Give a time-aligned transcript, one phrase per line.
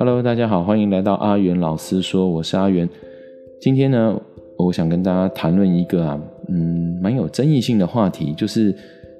[0.00, 2.88] Hello，大家好，欢迎来到阿元老师说，我是阿元。
[3.60, 4.16] 今天呢，
[4.56, 8.72] 我想跟大家谈论一个啊，嗯，蛮有争议性的话题，就是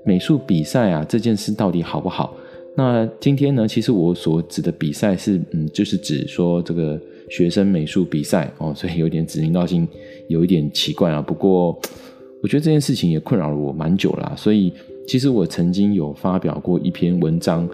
[0.04, 2.32] 美术比赛啊这件事到底好不好？
[2.76, 6.96] 那今天呢，其实我所指的比赛是，嗯，就是指说这个
[7.28, 9.84] 学生美术比赛哦，所以有点指名道姓，
[10.28, 11.20] 有一点奇怪啊。
[11.20, 11.76] 不过，
[12.40, 14.72] 我觉得这件事情也困扰了我蛮久了，所以
[15.08, 17.68] 其实我曾经有发表过一篇文章。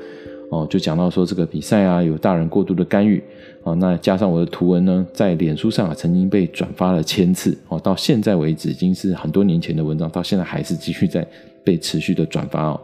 [0.54, 3.20] 哦，就讲到说这个比赛啊，有大人过度的干预
[3.64, 11.26] 哦，那加上我的图文呢，在脸书上啊曾经被转发了千次哦，到现在为止已经是很多年前的文章，到现在还是继续在
[11.64, 12.80] 被持续的转发哦。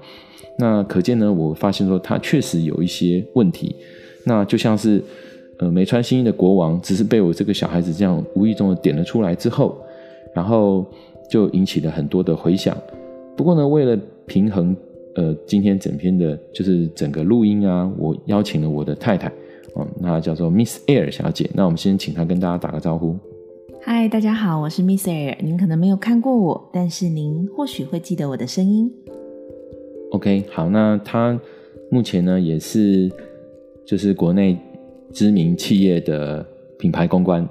[0.59, 3.77] 那可见呢，我发现说它确实有一些问题。
[4.25, 5.00] 那就像是
[5.61, 9.78] 呃没穿新衣的国王，只是被我这个小孩子这样无意中的点了出来之后，
[10.34, 10.84] 然后
[11.30, 12.77] 就引起了很多的回响。
[13.37, 14.77] 不过呢，为了平衡。
[15.16, 19.28] 呃，今天整篇的就是整个录音啊，我邀请了我的太太，
[19.75, 21.50] 哦，那叫做 Miss Air 小姐。
[21.52, 23.17] 那我们先请她跟大家打个招呼。
[23.83, 25.36] 嗨，大家好，我是 Miss Air。
[25.42, 28.92] 您可能没有看过我，但是您或许会记得我的声音。
[30.12, 31.39] OK，好，那她
[31.91, 33.11] 目前呢也是
[33.84, 34.56] 就是国内
[35.12, 36.47] 知名企业的
[36.78, 37.48] 品牌公关。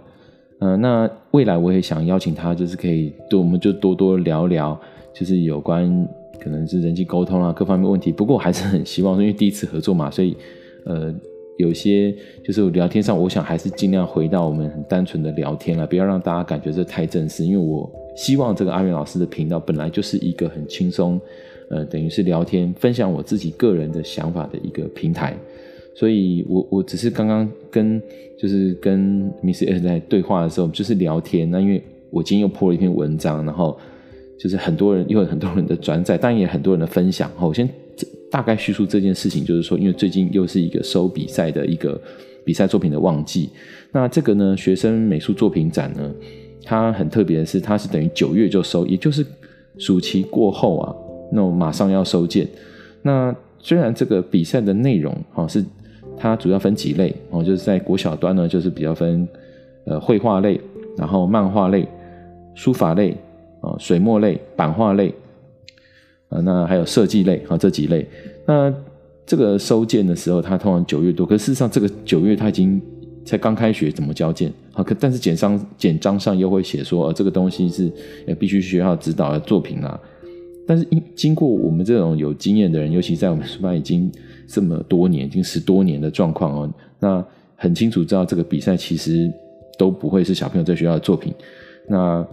[0.59, 4.79] 呃，那未来我也想邀请她，就是可以多，我们就多多聊聊，
[5.13, 6.07] 就是有关。
[6.39, 8.11] 可能是人际沟通啊，各方面问题。
[8.11, 10.35] 不过我还是很希望，因为第一次合作嘛，所以
[10.85, 11.13] 呃，
[11.57, 17.45] 有些就是聊天上，我想还是尽量回到我们很单纯的聊天了，不要让大家感觉这太正式。
[17.45, 21.19] 因为我希望这个阿元老师的频道本来就是一个很轻松，
[21.69, 25.37] 呃，等于是聊天，分享我自己个人的想法的一个平台。
[25.93, 28.01] 所以我我只是刚刚跟
[28.37, 31.51] 就是跟 Miss S 在对话的时候，就是聊天。
[31.51, 33.77] 那因为我今天又破了一篇文章，然后。
[34.39, 37.29] 就是很多人，又有很多人的转载，当然也很多人的分享。
[37.37, 37.69] 我先
[38.31, 41.99] 大概叙述这件事情，就是说，因为最近又是一个收比赛的一个
[42.45, 43.49] 比赛作品的旺季。
[43.91, 46.09] 那这个呢，学生美术作品展呢，
[46.63, 49.25] 它很特别的是，它是等于九月就收，也就是
[49.77, 50.95] 暑期过后啊，
[51.33, 52.47] 那我马上要收件。
[53.01, 55.61] 那虽然这个比赛的内容哈是
[56.15, 59.27] 它主要分几类哦，就是在国小端呢，就是比较分
[59.83, 60.61] 呃绘画类，
[60.97, 61.85] 然后漫画类、
[62.55, 63.17] 书法类。
[63.61, 65.13] 啊，水墨类、版画类，
[66.29, 68.07] 啊，那还有设计类啊，这几类。
[68.45, 68.73] 那
[69.25, 72.81] 这个收件的时候，它通常九月多，可事实上这个九月它已经
[73.25, 74.51] 才刚开学，怎么交件？
[74.71, 77.91] 好，可但是简章简章上又会写说，呃，这个东西是
[78.39, 79.99] 必须学校指导的作品啊。
[80.65, 84.11] 但是经经过我们这种有经验的人，尤其在我们书班已经
[84.47, 87.23] 这么多年，已经十多年的状况哦，那
[87.55, 89.31] 很清楚知道这个比赛其实
[89.77, 91.33] 都不会是小朋友在学校的作品，
[91.87, 92.25] 那。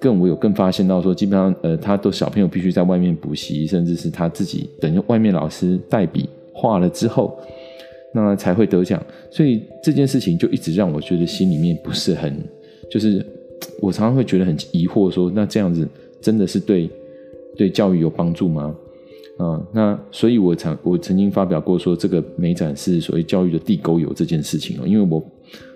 [0.00, 7.38] 更我有更发现到说，基本上呃，他都小朋友必须在外面补习，甚至是他自己等于外面老师代笔画了之后，
[8.14, 9.00] 那才会得奖。
[9.30, 12.34] 所以这件事情就一直让我觉得心里面不是很，
[12.90, 13.24] 就是
[13.82, 15.86] 我常常会觉得很疑惑，说那这样子
[16.20, 16.88] 真的是对
[17.56, 18.74] 对教育有帮助吗？
[19.36, 25.22] 啊、那所以我曾我曾经发表过说，这个美展是所谓教育的地沟油这件事情哦，因为我。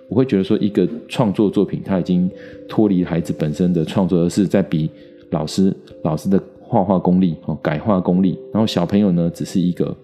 [0.07, 2.29] 我会觉得说，一个创作作品，它已经
[2.67, 4.89] 脱离孩子本身的创作，而是在比
[5.31, 8.37] 老师老师的画画功力哦，改画功力。
[8.53, 9.95] 然后小朋友呢，只是一个，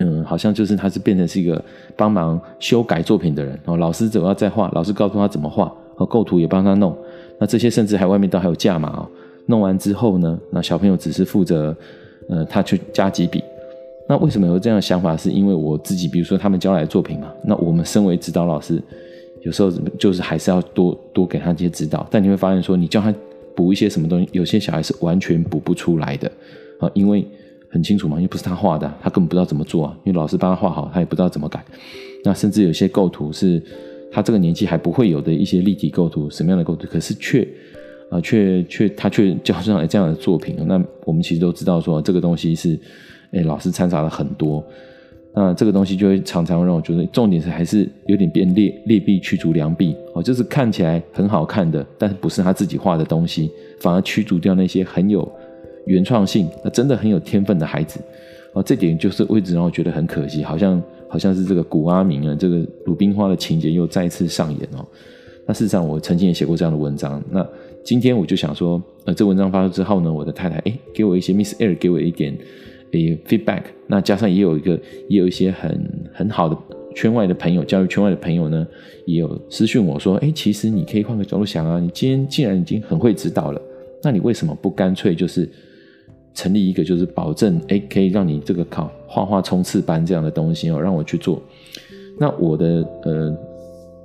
[0.00, 1.62] 嗯，好像就是他是变成是一个
[1.96, 3.76] 帮忙修改作品的人哦。
[3.76, 6.96] 老师怎么要在画，老师告诉他怎么画，和构图也帮他弄。
[7.38, 9.08] 那这些甚至还外面都还有价码哦。
[9.46, 11.76] 弄完之后呢，那小朋友只是负责，
[12.28, 13.42] 呃，他去加几笔。
[14.10, 15.16] 那为什么有这样的想法？
[15.16, 17.32] 是因为我自己，比如说他们交来的作品嘛。
[17.44, 18.82] 那我们身为指导老师，
[19.42, 22.04] 有时候就是还是要多多给他一些指导。
[22.10, 23.14] 但你会发现说，你叫他
[23.54, 26.28] 补一些什么东西，有些小孩是完全补不出来的
[26.80, 27.24] 啊，因为
[27.68, 29.96] 很清楚嘛，因为不是他画的，他根本不知道怎么做啊。
[30.02, 31.64] 因为老师帮他画好，他也不知道怎么改。
[32.24, 33.62] 那甚至有些构图是
[34.10, 37.46] 他这个年纪还不会有的一些立体构图，什么样的构图，可是却
[38.10, 40.56] 啊，却却他却交上来这样的作品。
[40.66, 42.76] 那我们其实都知道说，这个东西是。
[43.32, 44.64] 哎，老师掺杂了很多，
[45.34, 53.50] 那这个东西就会常常让我觉得，重点是还是有点变劣劣币驱逐良币哦，就是看起来很好看的，但是不是他自己画的东西，
[53.80, 55.30] 反而驱逐掉那些很有
[55.86, 58.00] 原创性、那真的很有天分的孩子
[58.52, 64.84] 哦，这点就是一直让我觉得很可惜，好像好像是这个古阿明啊，这个鲁冰花的情节又再次上演哦。
[65.46, 67.22] 那事实上，我曾经也写过这样的文章。
[67.30, 67.46] 那
[67.84, 72.36] 今天我就想说，呃，这文章发出之后呢，我的太太哎，给我一些 Miss Air，给我一点。
[72.92, 74.78] 诶 feedback，那加上也有一个，
[75.08, 76.56] 也有一些很很好的
[76.94, 78.66] 圈外的朋友，教育圈外的朋友呢，
[79.06, 83.62] 也有私讯我说，哎，其实你可以换个角度想啊，你今天既然已经很会指导了，
[84.02, 85.48] 那你为什么不干脆就是
[86.34, 91.42] 成立一个，就是保证，哎，可以让你这个考画画冲刺班这样的东西哦，让我去做。
[92.18, 93.36] 那我的呃，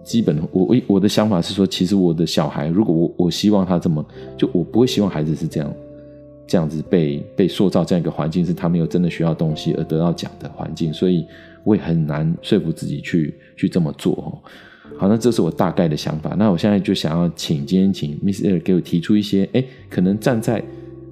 [0.03, 4.05] 基本我我我的想法是说，其实我的小孩，如果我我希望他这么，
[4.37, 5.73] 就我不会希望孩子是这样
[6.47, 11.25] 这样子被被塑造这样一个环境，是他没有真的学到东西而得到奖的环境，所以
[11.63, 14.38] 我也很难说服自己去去这么做哦。
[14.97, 16.36] 好，那这是我大概的想法。
[16.38, 20.63] 那我现在就想要请今天请 Miss Air 给我提出一些，哎，可能站在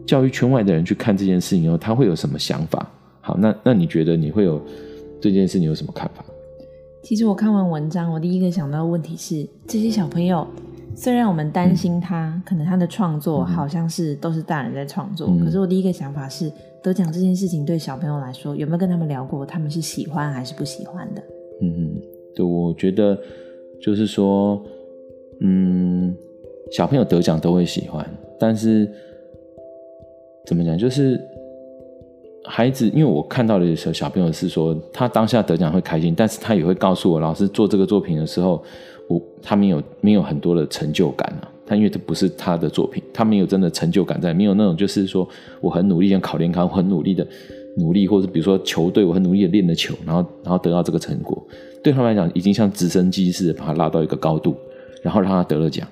[0.06, 2.92] 教育圈外的人去看这件事情后，他会有什么想法？
[3.20, 4.60] 好，那那你觉得你会有
[5.20, 6.24] 对这件事你有什么看法？
[7.02, 10.48] 其实我看完文章，我第一个想到的问题是，这些小朋友
[10.96, 16.52] 虽然我们担心他，嗯、可能他的创作好像是都是大人在创作，嗯、可是我第一个想法是，
[16.82, 21.22] 得奖这件事情对小朋友来说，有没有跟他们聊过，他们是喜欢还是不喜欢的？
[21.62, 22.02] 嗯嗯，
[22.36, 23.18] 对，我觉得。
[23.82, 24.64] 就是说，
[25.42, 26.16] 嗯，
[26.72, 28.10] 小朋友得奖都会喜欢，
[28.40, 28.90] 但是
[30.46, 30.78] 怎么讲？
[30.78, 31.20] 就是
[32.46, 38.64] 孩子，因为我看到的时候，小朋友是说他当下得奖会开心，但是他也会告诉我，老师做这个作品的时候，
[39.08, 41.50] 我他没有没有很多的成就感啊。
[41.66, 45.28] 他因为这不是他的作品，他没有真的成就感在，没有那种就是说
[45.62, 47.26] 我很努力想考联考，我很努力的
[47.78, 51.42] 努力，或者比如说球队，我很努力的练的球，然后然后得到这个成果。
[51.82, 54.58] 对他们来讲，已经像直升机似的把他拉到一个高度，
[55.02, 55.88] 然后让他得了奖，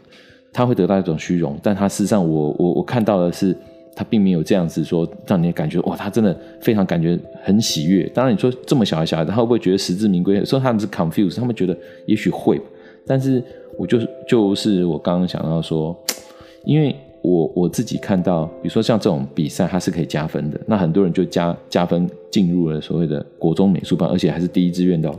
[0.52, 1.58] 他会得到一种虚荣。
[1.64, 3.56] 但他事实上我，我我看到的是，
[3.96, 8.04] 他并没有这样子说，让你感觉哇，他真的非常感觉很喜悦。
[8.14, 10.44] 当然，你说这么小的小孩子，他会不会觉得实至名归？
[10.44, 12.60] 说他们是 confused，他们觉得也许会。
[13.06, 13.44] 但是
[13.78, 15.96] 我就是就是我刚刚想到说，
[16.66, 20.60] 因为我我自己看到，比如说像这种比赛，它是可以加分的。
[20.66, 25.12] 那很多人就加加分进入了所谓的国中美术班，而且还是第一志愿的。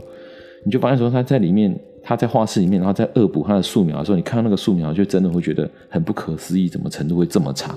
[0.65, 7.75] 你就发现说他在里面，他在画室里面，然后在恶补他的素描的时候，你看到那个素描，就真的会觉得很不可思议，怎么程度会这么差？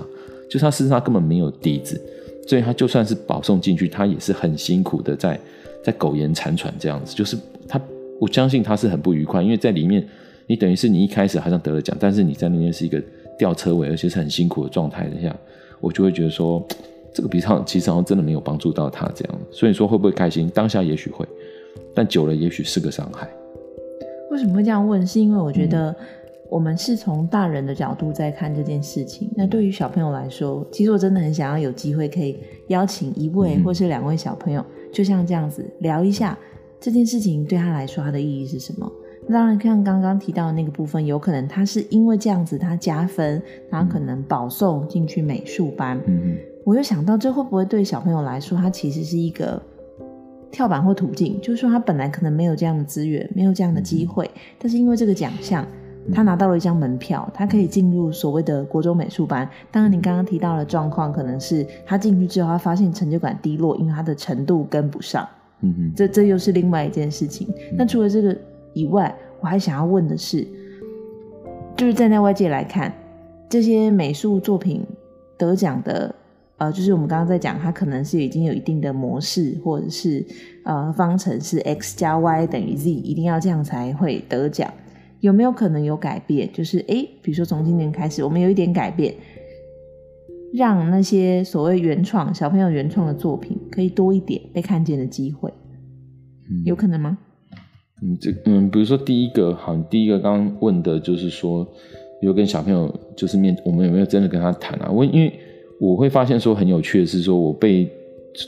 [0.49, 2.01] 就是他事实上根本没有底子，
[2.47, 5.37] 所以他就算是保送进去，他也是很辛苦的在
[5.83, 7.13] 在苟延残喘这样子。
[7.13, 7.37] 就是
[7.67, 7.79] 他，
[8.19, 10.05] 我相信他是很不愉快，因为在里面，
[10.47, 13.01] 你等于是你一开始好像得了奖，但是你在那边是一个
[13.37, 15.35] 吊车尾，而且是很辛苦的状态之下，
[15.79, 16.65] 我就会觉得说，
[17.13, 19.39] 这个比赛其实好像真的没有帮助到他这样。
[19.51, 20.49] 所以说会不会开心？
[20.49, 21.25] 当下也许会。
[21.93, 23.27] 但久了，也许是个伤害。
[24.29, 25.05] 为什么会这样问？
[25.05, 25.95] 是因为我觉得
[26.49, 29.27] 我们是从大人的角度在看这件事情。
[29.29, 32.37] 嗯、那对于小朋友来说，其实我真的很想要有机会可以
[32.67, 36.37] 邀请一位或是两位小朋友，嗯、就像这样子聊一下
[36.79, 38.91] 这件事情对他来说，他的意义是什么。
[39.29, 45.99] 当然，像刚刚提到的那个部分，有可能他是因为这样子他加分，然后可能保送进去美术班。
[46.07, 46.37] 嗯嗯。
[46.63, 49.61] 我又想到，这会不会对小朋友来说，他其实是一个。
[50.49, 55.67] 跳板或途径，就是说他本来可能没有这样的资源，没有这样的机会，嗯、但是因为这个奖项，
[56.13, 59.47] 他拿到了一张门票，他可以进入所谓的国中美术班。
[59.69, 65.27] 当然，你刚刚提到的状况，可能是他进去之后，他发现成就感低落，因为他的程度跟不上。
[65.61, 67.47] 嗯嗯，这这又是另外一件事情。
[67.75, 68.37] 那除了这个
[68.73, 70.47] 以外，我还想要问的是，
[71.75, 72.93] 就是站在外界来看，
[73.49, 74.85] 这些美术作品
[75.37, 76.13] 得奖的。
[76.59, 80.25] 呃，就是我们刚刚在讲，它可能是已经有一定的模式，或者是
[80.63, 84.67] 呃方程式 x 加 y 等于 z，一定要这样才会得奖。
[85.19, 86.51] 有没有可能有改变？
[86.51, 89.13] 就是诶，比如说从今年开始，我们有一点改变，
[90.53, 95.51] 让那些所谓原创小朋友原创的作品可以多一点被看见的机会，
[96.49, 97.17] 嗯、有可能吗？
[98.01, 101.67] 嗯，这嗯，比如说第一个，好，第一个刚刚问的就是说，
[102.21, 104.89] 有跟小朋友就是面，我们有没有真的跟他谈啊？
[104.91, 105.33] 我因为。
[105.79, 107.87] 我会发现说很有趣的是说，我被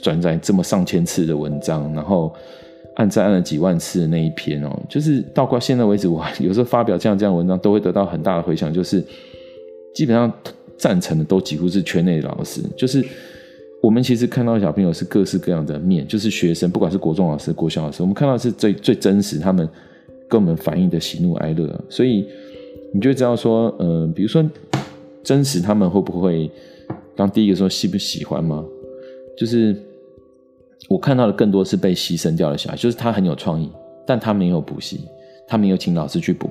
[0.02, 2.34] 转载这么上千次的文章，然后
[2.96, 9.00] 按赞按了几万次的那一篇哦，就是到过现在为止，我 有时候发表这样这样的文章，都会得到很大的回响，就是
[9.94, 10.28] 基本上
[10.80, 13.04] 赞成的都几乎是圈内的老师，就是
[13.82, 19.68] 我们其实看到小朋友是各式各样的面，就是学生，不管是国中老师、国小老师，我们看到是最最真实他们
[20.28, 22.26] 跟我们反映的喜怒哀乐，所以
[22.94, 24.42] 你就知道说，呃，比如说
[25.22, 26.50] 真实他们会不会。
[27.16, 28.64] 刚第一个说喜不喜欢吗？
[29.36, 29.76] 就是
[30.88, 33.68] 我看到的更多是被牺牲掉的小孩，就是他很有创意，
[34.06, 35.00] 但他没有补习，
[35.46, 36.48] 他没有请老师去补，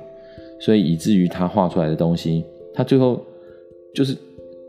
[0.59, 3.19] 所以以至于他画出来的东西，他最后
[3.93, 4.15] 就是，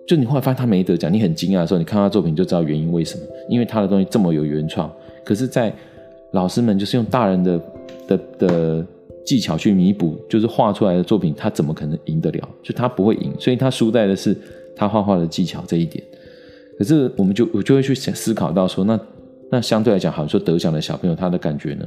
[0.07, 4.91] 就你后来发现他没得奖，你很惊讶的时候，你看他作品就知道原因为什么，因为他的东西这么有原创，
[5.25, 5.73] 可是，在
[6.33, 7.61] 老师们就是用大人的
[8.09, 8.87] 的的
[9.25, 12.49] 技巧去弥补，就是画出来的作品，他怎么可能赢得了？
[12.63, 14.37] 就他不会赢，所以他输在的是。
[14.77, 16.03] 他画画的技巧这一点，
[16.79, 18.99] 可是我们就我就会去思考到说，那
[19.51, 21.87] 那相对来讲，好像说得奖的小朋友他的感觉呢？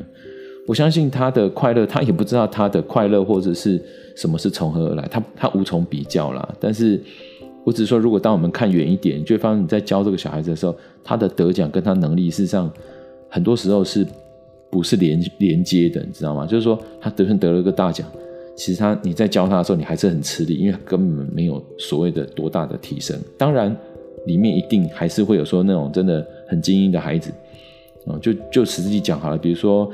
[0.65, 3.81] 我相信他的快乐，他也不知道他的快乐或者是
[4.15, 6.55] 什么是从何而来，他他无从比较啦。
[6.59, 6.99] 但是
[7.65, 12.71] 我只是说，如果当我们看远一点，就会发现你在教这个小孩子的时候，他的得奖跟他能力事实上
[13.29, 14.07] 很多时候是
[14.69, 16.45] 不是连连接的，你知道吗？
[16.45, 18.07] 就是说他得分得了个大奖，
[18.55, 23.19] 其实他你在教他的时候，你还是很吃力，因为根本没有所谓的多大的提升。
[23.37, 23.75] 当然，
[24.27, 27.31] 里面一定还是会有说那种真的很精英的孩子。
[28.05, 29.89] 哦，就就实际讲好了，比如说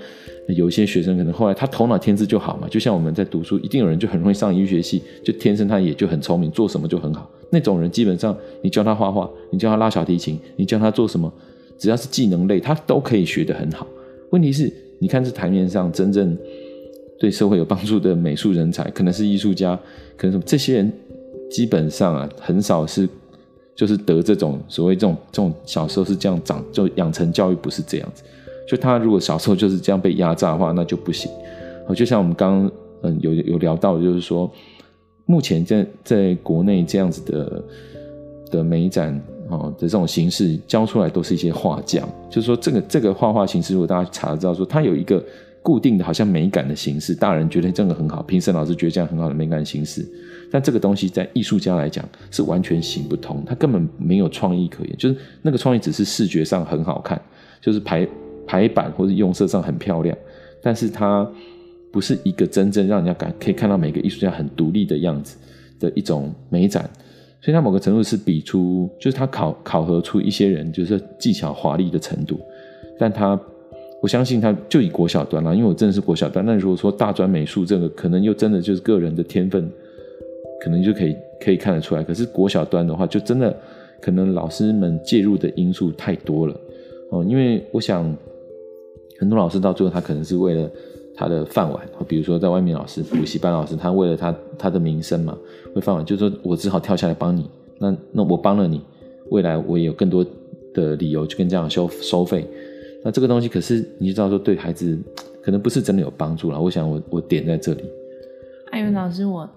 [0.56, 7.30] 有一些学生可能后来他头脑天资就好嘛，就像我们在读书，一定有人就很容易上医学系，就天生他也就很聪明，做什么就很好。
[7.52, 11.32] 那种人基本上你教他画画，你教他拉小提琴，你教他做什么，
[11.78, 13.86] 只要是技能类，他都可以学得很好。
[14.32, 16.38] 问题是，你看这台面上真正
[17.20, 19.76] 对社会有帮助的美术人才，可能是艺术家，
[20.18, 20.94] 可能什么这些人
[21.50, 23.08] 基本上啊很少是。
[23.76, 28.24] 就是得这种所谓这种这种小时候是这样长，就养成教育不是这样子。
[28.70, 31.32] 就他如果小时候就是这样被压榨的话，那就不行。
[31.96, 32.72] 就像我们刚刚
[33.02, 34.50] 嗯有有聊到，就是说
[35.26, 37.64] 目前在在国内这样子的
[38.52, 42.08] 的美展哦的这种形式教出来都是一些画匠。
[42.30, 45.24] 就是说这个这个画画形式，如果大家查得到说它有一个
[45.64, 50.08] 固定的好像美感的形式，大人觉得这个很好，评审老师觉得这样很好的美感形式。
[50.52, 57.20] 但这个东西在艺术家来讲是完全行不通，他根本没有创意可言，就是那个创意只是视觉上很好看，
[57.60, 58.08] 就是排
[58.50, 60.18] 排版或者用色上很漂亮，
[60.64, 61.30] 但是它
[61.92, 65.38] 不是一个真正让人家感可以看到每个艺术家很独立的样子
[65.80, 66.90] 的一种美展，
[67.42, 72.40] 所以它某个程度是比出，就是他考考核出一些人就是技巧华丽的程度，
[72.98, 73.40] 但他
[74.02, 79.70] 我相信他就以国小端啦，因为我真的是国小端，那如果说大专美术这个可能又真的就是个人的天分。
[80.62, 83.56] 可能就可以可以看得出来，可是国小端的话，就真的
[84.02, 86.54] 可能老师们介入的因素太多了
[87.12, 87.24] 哦。
[87.24, 88.14] 因为我想，
[89.20, 90.70] 很多老师到最后他可能是为了
[91.16, 95.38] 他的饭碗，比如说在外面老师补习班老师，他为了他他的名声嘛，
[95.76, 97.50] 为饭碗，就是说我只好跳下来帮你。
[97.78, 98.82] 那那我帮了你，
[99.30, 100.26] 未来我也有更多
[100.74, 102.48] 的理由去跟家长收收费。
[103.04, 104.98] 那这个东西可是你知道说对孩子
[105.44, 106.60] 可能不是真的有帮助了。
[106.60, 107.84] 我想我我点在这里，
[108.72, 109.50] 艾云老师我。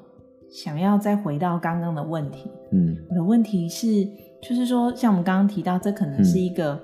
[0.50, 2.40] 想要再回到刚刚的问题，
[2.72, 4.06] 嗯，我的问题是，
[4.42, 6.80] 就是说，像我们刚刚提到，这可能是一个，嗯、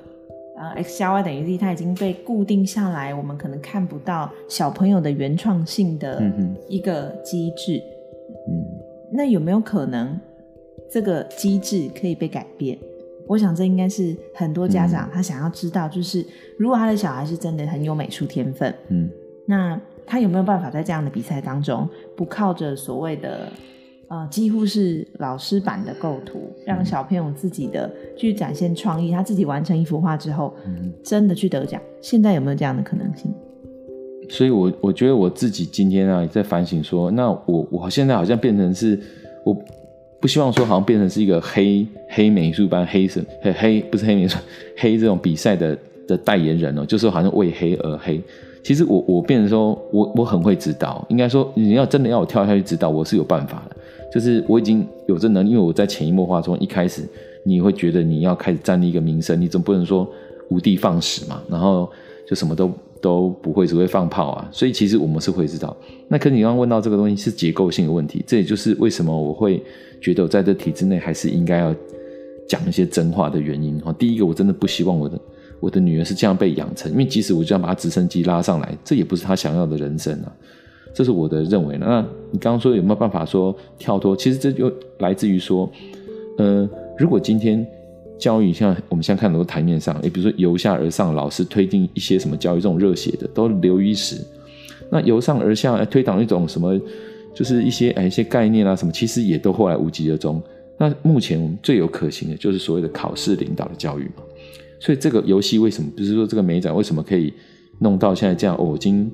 [0.59, 6.23] 呃，x 加 y 等于 z，它已经被固定下来，我们可能看不到小朋友的原创性的
[6.69, 7.83] 一个机制，
[8.49, 8.65] 嗯，
[9.13, 10.19] 那有没有可能
[10.91, 12.77] 这个机制可以被改变？
[13.27, 16.25] 我想这应该是很多家长他想要知道，就是
[16.59, 19.09] 如果他的小孩是真的很有美术天分，嗯，
[19.47, 19.81] 那。
[20.11, 21.87] 他有没有办法在这样的比赛当中，
[22.17, 23.53] 不靠着所谓的
[24.09, 31.81] 呃几乎是老师版的构图，让小朋友自己的去展现创意，他自己完成一幅画之后，嗯、真的去得奖？
[32.01, 33.33] 现在有没有这样的可能性？
[34.31, 38.99] 所以我，我我觉得我自己今天啊也在反省说，那我我现在好像变成是，
[39.45, 39.57] 我
[40.21, 44.39] 不希望说好像变成是一个黑黑美术班黑色黑黑不是黑美术
[44.77, 48.21] 黑这种比赛的的代言人哦，就是好像为黑而黑。
[48.63, 53.77] 其实我我变成说，我我很会指导，应该说你要真的要我跳下去指导，我是有办法的。
[54.13, 57.03] 就是我已经有这能力，因为我在潜移默化中一开始，
[57.45, 60.09] 你会觉得你要开始站立一个名声，你总不能说
[60.49, 61.91] 无的放矢嘛，然后
[62.27, 64.49] 就什么都都不会，只会放炮啊。
[64.51, 65.77] 所以其实我们是会知道。
[66.09, 69.63] 那可是你刚刚问到这个东西是结构性的问题，这也就是为什么我会
[70.01, 71.75] 觉得我在这体制内还是应该要
[72.49, 73.81] 讲一些真话的原因。
[73.99, 75.19] 第一个，我真的不希望我的。
[75.61, 80.33] 我的女儿是这样被养成，因为即使我就要把她直升机拉上来，这也不是她想要的人生啊。
[80.99, 81.79] 这是我的认为。
[81.79, 84.17] 那你刚刚说有没有办法说跳脱？
[84.17, 85.71] 其实这就来自于说，
[86.39, 87.65] 呃，如果今天
[88.19, 94.17] 教育像我们现在看很多台面上，也比如说由下而上，老师推进一些什么教育这种热血的，都流于一时。
[94.91, 96.77] 那由上而下推导一种什么，
[97.33, 100.43] 就是一些哎一些概念啊什么，其实也都后来无疾而终。
[100.79, 104.25] 那目前我们最有可行的就是所谓的考试领导的教育嘛。
[104.81, 107.33] 所以这个游戏为什么不是说这个美展为什么可以
[107.79, 108.57] 弄到现在这样？
[108.57, 109.09] 哦，已经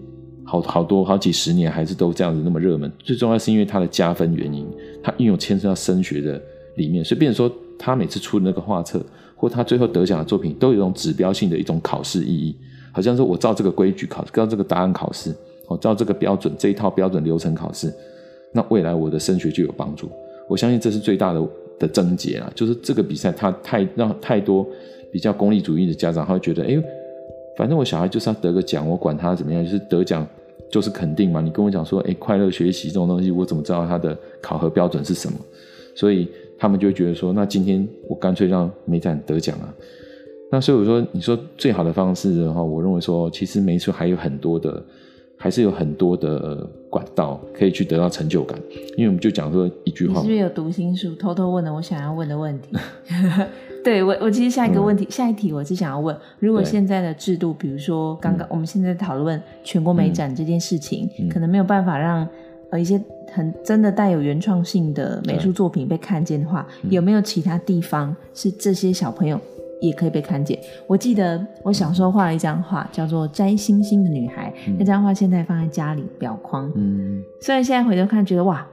[0.45, 2.91] 好好多好几十年还是都这样子那么热门。
[2.99, 4.67] 最重要是因为它的加分原因，
[5.03, 6.41] 它运用牵涉到升学的
[6.77, 12.55] 里面，所以变成说他每次出的那个画册或他最后得奖的作品都有一种指标性的一种考试意义，
[12.93, 15.35] 好像说我照这个规矩考，照这个答案考试，
[15.69, 17.93] 我照这个标准这一套标准流程考试，
[18.53, 20.11] 那未来我的升学就有帮助。
[20.49, 21.49] 我相信这是最大的
[21.79, 24.67] 的症结啊，就是这个比赛它太让太多。
[25.13, 26.77] 比较功利主义的家长，他会觉得，哎，
[27.57, 30.27] 反正我小孩就是要得个奖，我管他怎么样，就是得奖
[30.71, 31.41] 就是肯定嘛。
[31.41, 35.39] 你跟我讲说，哎，快乐学习这种东西，我怎么知道他的考核标准是什么？
[35.95, 39.73] 所以他们就会觉得说，那今天我干脆让美展得奖啊。
[40.51, 44.83] 那所以我说，你说最好的方式的话，我认为说，其实美术还有很多的，
[45.37, 48.59] 还是有很多的管道可以去得到成就感。
[48.97, 52.69] 因为我们就讲说一句话，是不是有读心术，偷偷问了我想要问的问题？
[53.85, 62.27] 对我，我其实下一个问题，嗯、下一题我是想要问：如果现在的制度，比如说刚刚我们现在讨论全国美展这件事情，嗯、可能没有办法让
[62.71, 62.99] 呃一些
[63.33, 69.39] 很真的带有原创性的美术作品被看见的话，有没有其他地方是这些小朋友
[69.83, 70.59] 也可以被看见？
[70.87, 76.73] 我记得我小时候画了一张画，叫做《摘星星的女孩》，嗯、那张画现在放在家里裱框。
[76.75, 78.67] 嗯，虽然现在回头看觉得哇。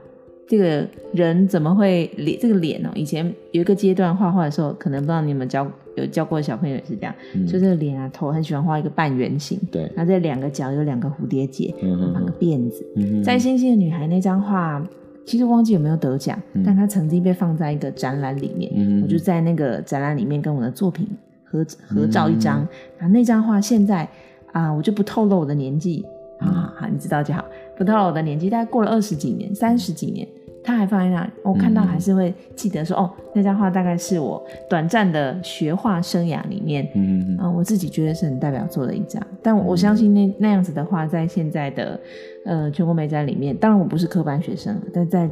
[0.48, 2.38] 这个人怎么会脸？
[2.40, 12.84] 这个脸哦，以前有一个阶段画画的时候，可能不知道你们教有教过的小朋友也是这样，嗯、就这个脸啊头很喜欢画一个半圆形，对，然后这两个角有两个蝴蝶结，嗯哼哼，绑个辫子。
[12.96, 13.22] 嗯、哼。
[13.22, 14.82] 摘星星的女孩那张画，
[15.24, 21.08] 其实忘记有没有得奖，嗯、但它曾经被放在一个展览里面，嗯、我就在那个展览里面跟我的作品
[21.44, 22.66] 合合照一张。
[22.98, 24.08] 然后那张画现在
[24.52, 26.04] 啊，我就不透露我的年纪，
[26.40, 27.44] 好好好，你知道就好，
[27.76, 30.26] 不透露我的年纪，大概过了二十几年，三十几年。
[30.64, 39.20] 他还放在那里，我看到还是会记得说，嗯、哦，那张画大概是我短暂的学画生涯里面，嗯，嗯，嗯我自己觉得是很代表作的一张。
[39.42, 41.98] 但我相信那那样子的画，在现在的
[42.44, 45.28] 呃全国美展里面，当然我不是科班学生，但在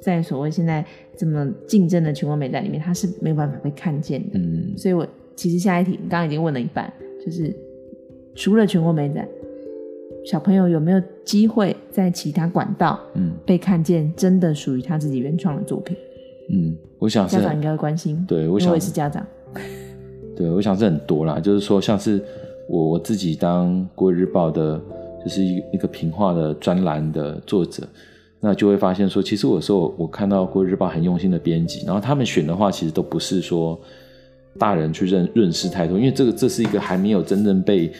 [0.00, 0.82] 在所谓现在
[1.18, 4.38] 这么竞争的全国美展里面，它是没有办法被看见的。
[4.38, 6.90] 嗯，所以我其实下一题，你刚刚已经问了一半，
[7.22, 7.54] 就是
[8.34, 9.28] 除了全国美展。
[10.24, 14.12] 小朋友有没有机会在其他管道，嗯，被看见？
[14.16, 15.96] 真的属于他自己原创的作品？
[16.50, 18.24] 嗯，我想是家长应该会关心。
[18.28, 19.26] 对，我想是家长。
[20.36, 21.40] 对，我想是很多啦。
[21.40, 22.22] 就是说，像是
[22.68, 24.80] 我我自己当国语日报的，
[25.24, 27.82] 就是一一个评画的专栏的作者，
[28.38, 33.78] 那就会发现说，其实我有时候我看到国语日报很用心的编辑，然后他们选的话，其实都不是说
[34.56, 37.90] 大人去认认识太多，因为这个这是一个还没有真正被。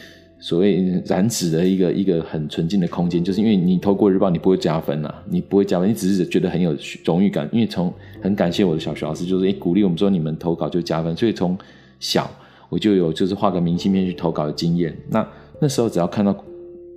[0.43, 7.47] 所谓染指的一个一个很纯净的空间，就是因为你投过日报，你不会加分啊，你不会加分，你只是觉得很有荣誉感。
[7.53, 11.57] 因为从很感谢我的小学老师，就是诶鼓励我们说你们投稿就加分，所以从
[11.97, 12.29] 小
[12.67, 14.93] 我就有就是画个明信片去投稿的经验。
[15.09, 15.25] 那
[15.61, 16.35] 那时候只要看到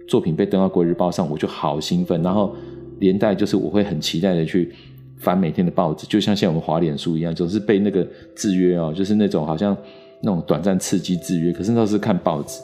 [0.08, 2.52] 作品被登到国日报上，我就好兴奋，然后
[2.98, 4.72] 连带就是我会很期待的去
[5.18, 9.76] 翻每天的报纸，就像现在我们滑脸书一样，总是被那个制约哦，就是那种好像
[10.20, 11.52] 那种短暂刺激制约。
[11.52, 12.60] 可是那时候是看报纸。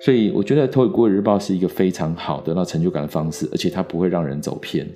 [0.00, 4.86] 所以我觉得投给国语日报是一个非常好得到成就感的方式，而且它不会让人走偏。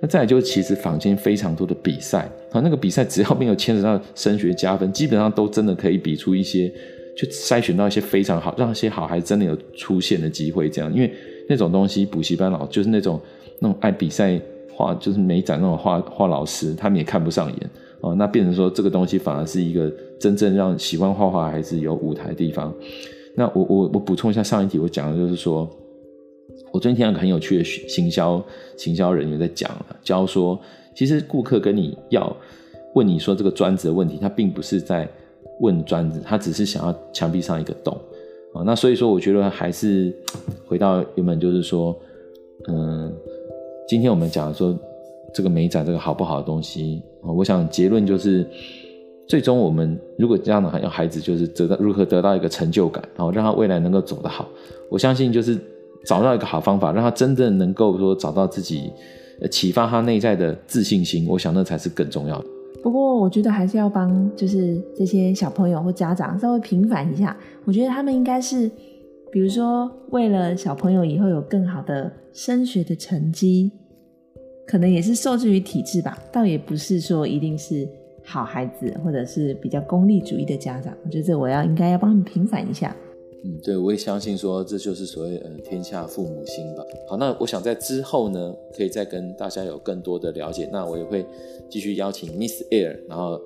[0.00, 6.72] 那再来就是，其实坊间非常多的比赛，啊，那个比赛只要没有牵扯到升学加分，基本上都真的可以比出一些，
[7.16, 10.68] 就筛选到一些非常好，让一些好孩子真的有出现的机会。
[10.68, 11.12] 这样，因为
[11.48, 13.20] 那种东西，补习班老就是那种
[13.58, 14.40] 那种爱比赛
[14.72, 18.14] 画，就是美展那种画画老师，他们也看不上眼哦。
[18.14, 22.72] 那变成说，这个东西反而是一个真正让喜欢画画孩子有舞台的地方。
[23.38, 25.70] 那我我我补充一下上一题我讲的就是说，
[26.72, 28.44] 我最近听到一个很有趣的行销
[28.76, 30.58] 行销人员在讲了，教说
[30.92, 32.36] 其实顾客跟你要
[32.96, 35.08] 问你说这个砖子的问题，他并不是在
[35.60, 37.96] 问砖子，他只是想要墙壁上一个洞
[38.52, 38.64] 啊。
[38.66, 40.12] 那所以说，我觉得还是
[40.66, 41.96] 回到原本就是说，
[42.66, 43.14] 嗯，
[43.86, 44.76] 今天我们讲说
[45.32, 48.44] 这个美展这个好不好的东西啊，我想结论就是。
[49.28, 54.48] 最终，我们如果这样的话，要孩子就是得到如何得到一个成就感，然后让他未来能够走得好。
[54.90, 55.58] 我相信就是
[56.06, 58.90] 找到一个好方法，让他真正能够说找到自己，
[59.50, 61.26] 启发他内在的自信心。
[61.28, 62.46] 我想那才是更重要的。
[62.82, 67.36] 不过，我觉得还是要帮就是这些小朋友或家长稍微平反一下。
[67.66, 68.70] 我觉得他们应该是，
[69.30, 73.70] 比如说为了小朋友以后有更好的升学的成绩，
[74.66, 77.86] 可能也是受制于体制吧，倒也不是说一定是。
[78.28, 82.94] 好孩子，或者是比较功利主义的家长，我觉得这我要应该要帮他们平反一下。
[83.42, 86.84] 嗯，对，我也相信说这就是所谓呃天下父母心吧。
[87.08, 90.68] 好，那我想在之后呢，可以再跟大家有更多的了解。
[90.70, 91.24] 那我也会
[91.70, 93.40] 继续邀请 Miss Air，然后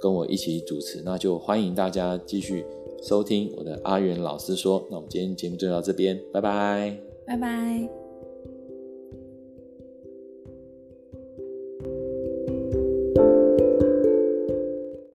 [0.00, 1.00] 跟我一起主持。
[1.04, 2.64] 那就欢迎大家继续
[3.02, 4.84] 收听我的阿元老师说。
[4.90, 8.05] 那我们今天节目就到这边，拜拜，拜拜。